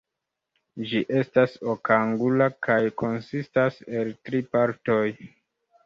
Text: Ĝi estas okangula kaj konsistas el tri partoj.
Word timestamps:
Ĝi 0.91 1.01
estas 1.19 1.53
okangula 1.75 2.49
kaj 2.71 2.81
konsistas 3.05 3.81
el 4.01 4.13
tri 4.29 4.45
partoj. 4.57 5.03